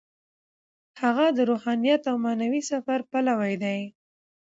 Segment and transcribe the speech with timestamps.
[1.01, 3.79] هغه د روحانیت او معنوي سفر پلوی دی.